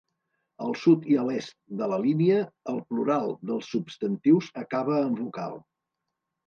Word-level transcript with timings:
Al 0.67 0.71
sud 0.83 1.03
i 1.15 1.17
a 1.23 1.25
l'est 1.27 1.53
de 1.81 1.91
la 1.93 2.01
línia, 2.07 2.39
el 2.73 2.81
plural 2.89 3.33
dels 3.51 3.71
substantius 3.77 4.53
acaba 4.67 5.01
en 5.11 5.19
vocal. 5.25 5.61